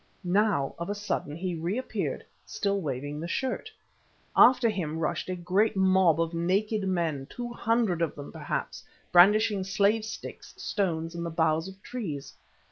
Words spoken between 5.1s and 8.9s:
a great mob of naked men, two hundred of them perhaps,